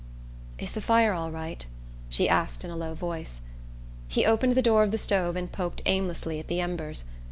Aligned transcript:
"Is 0.57 0.71
the 0.71 0.81
fire 0.81 1.13
all 1.13 1.29
right?" 1.29 1.63
she 2.09 2.27
asked 2.27 2.63
in 2.65 2.71
a 2.71 2.75
low 2.75 2.95
voice. 2.95 3.41
He 4.07 4.25
opened 4.25 4.55
the 4.55 4.61
door 4.63 4.81
of 4.81 4.89
the 4.89 4.97
stove 4.97 5.35
and 5.35 5.51
poked 5.51 5.83
aimlessly 5.85 6.39
at 6.39 6.47
the 6.47 6.59
embers. 6.59 7.05